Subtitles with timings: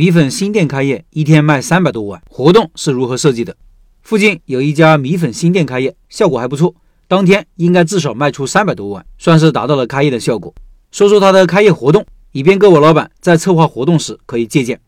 [0.00, 3.54] 米粉新店开业，一天卖三百多碗，活动是如何设计的？
[4.00, 6.74] 附近有一家米粉新店开业，效果还不错，
[7.06, 10.54] 当天应该至少卖出三百多碗，算是达到了开业的效果。
[10.90, 14.80] 说说它的开业活动，以便各位老板在策划活动时可以借鉴。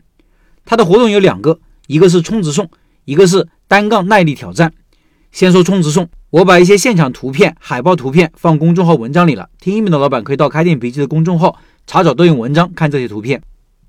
[0.65, 2.67] 它的活动有两个，一个是充值送，
[3.05, 4.73] 一个是单杠耐力挑战。
[5.31, 13.39] 先说充值送，我把一些现场图片、海报图片放公众号文章里了，听音频的老板可以到开店笔记的公众号查找对应文章看这些图片。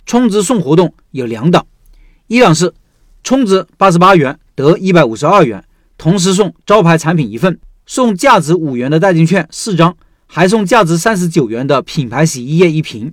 [0.06, 1.66] 充值送活动有两档，
[2.26, 2.72] 一档是
[3.22, 5.64] 充值八十八元得一百五十二元，
[5.96, 13.12] 同时送招牌产品一份，送价值五元的代金券四张，还送价值三十九元的品牌洗衣液一瓶。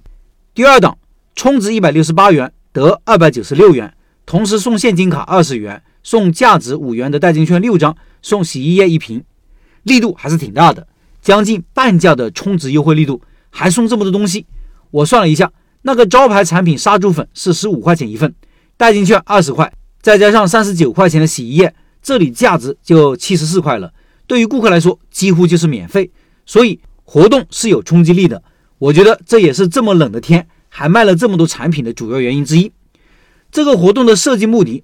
[0.54, 0.98] 第二档
[1.34, 3.94] 充值一百六十八元得二百九十六元，
[4.26, 9.23] 同时送现金卡二十元，送价值五元的代金券六张，送洗衣液一瓶，
[9.84, 10.85] 力度还是挺大的，
[11.21, 14.46] 将近半价的充值优惠力度，还送这么多东西，
[14.91, 15.49] 我算了一下。
[15.84, 18.34] 那个招牌产品杀猪粉是十五块钱一份，
[18.77, 19.71] 代金券二十块，
[20.02, 23.91] 再加上三十九块钱的洗衣液，这里价值就七十四块了。
[24.27, 26.09] 对于顾客来说，几乎就是免费，
[26.46, 28.41] 所以活动是有冲击力的。
[28.77, 32.71] 我觉得这也是这么冷的天还卖了这么多产品的主要原因之一。
[33.52, 34.82] 这个活动的设计目的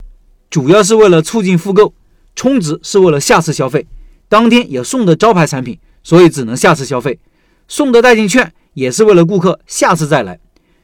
[0.49, 1.93] 主要是为了促进复购，
[2.35, 3.87] 充值是为了下次消费。
[4.27, 7.19] 当天有送的招牌产品，所以只能下次消费。
[7.67, 10.39] 送的代金券也是为了顾客下次再来。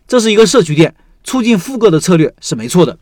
[0.08, 2.98] 这是一个社区店，促进复购的策略是没错的。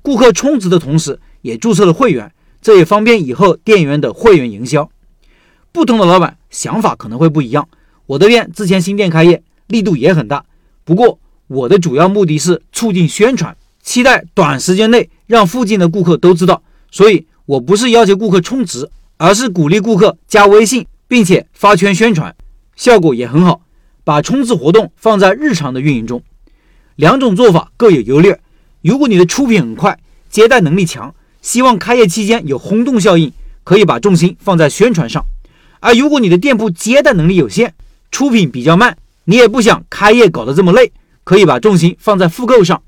[0.00, 4.88] 顾客充值的同时，也注册了会员，这也方便以后店员的会员营销。
[5.72, 7.68] 不同的老板想法可能会不一样。
[8.06, 10.44] 我的店之前新店开业，力度也很大。
[10.84, 16.62] 不过我的主要目的是促进宣传，期待短时间内让附近的顾客都知道。
[16.90, 22.34] 所以我不是要求顾客充值，而是鼓励顾客加微信，并且发圈宣传，
[22.76, 23.60] 效果也很好。
[24.08, 26.22] 把冲刺活动放在日常的运营中。
[26.96, 28.40] 两种做法各有优劣。
[28.80, 29.98] 如果你的出品很快，
[30.30, 33.30] 接待能力强，希望开业期间有轰动效应，
[33.64, 35.24] 可以把重心放在宣传上；
[35.80, 37.74] 而如果你的店铺接待能力有限，
[38.10, 40.90] 出品比较慢，你也不想开业搞得这么累，
[41.22, 42.82] 可以把重心放在复购上。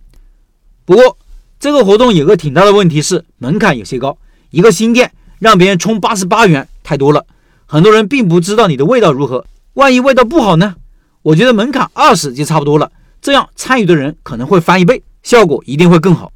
[0.86, 1.19] 不过
[1.59, 4.16] 这个活动有个挺大的问题是门槛有些高，
[4.48, 7.26] 一个新店让别人充八十八元太多了，
[7.66, 9.44] 很多人并不知道你的味道如何，
[9.75, 10.76] 万一味道不好呢？
[11.22, 12.91] 我觉得门槛二十就差不多了。
[13.20, 16.32] 这样参与的人可能会翻一倍，效果一定会更好。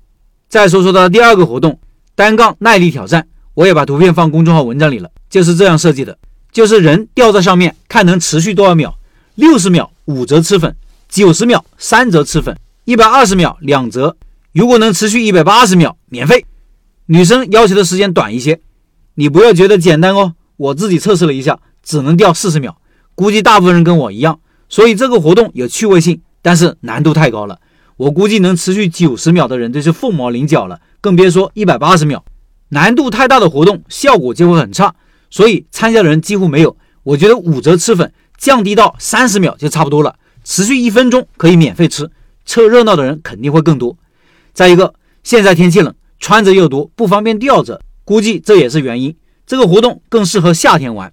[0.48, 1.78] 再说说它的第二个活动，
[2.14, 6.18] 单杠耐力挑战，我也把图片放公众号文章里了，就是这样设计的，
[6.52, 8.94] 就是人吊在上面，看能持续多少秒，
[9.34, 10.76] 六十秒五折吃粉，
[11.08, 14.16] 九十秒三折吃粉，一百二十秒两折，
[14.52, 16.44] 如果能持续一百八十秒免费。
[17.06, 18.60] 女生要求的时间短一些，
[19.14, 22.78] 你不要觉得简单哦，我自己测试了一下，只能吊四十秒，
[23.14, 24.40] 估计大部分人跟我一样，
[24.74, 26.20] 所以这个活动有趣味性。
[26.42, 27.60] 但是难度太高了，
[27.96, 32.24] 我估计能持续九十秒的人都是凤毛麟角了，更别说一百八十秒。
[32.70, 34.96] 难度太大的活动效果就会很差，
[35.30, 36.76] 所以参加的人几乎没有。
[37.04, 42.10] 我觉得五折吃粉降低到三十秒就差不多了，持续一分钟可以免费吃，
[42.44, 43.96] 凑热闹的人肯定会更多。
[44.52, 44.92] 再一个，
[45.22, 49.16] 现在天气冷，穿着又多，不方便吊着，估计这也是原因。
[49.46, 51.12] 这个活动更适合夏天玩。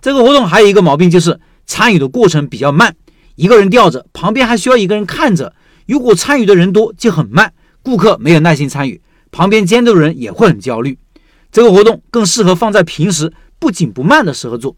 [0.00, 2.96] 这个活动还有一个毛病就是参与的过程比较慢。
[3.40, 5.54] 一个人吊着，旁边还需要一个人看着。
[5.86, 9.00] 如果参与的人多，就很慢，顾客没有耐心参与，
[9.32, 10.98] 旁边监督的人也会很焦虑。
[11.50, 14.76] 这个活动更适合放在平时不紧不慢的时候做。